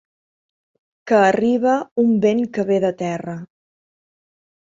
Que 1.11 1.19
arriba 1.25 1.75
un 2.05 2.09
vent 2.23 2.41
que 2.55 2.65
ve 2.71 2.79
de 2.87 2.91
terra. 3.03 3.37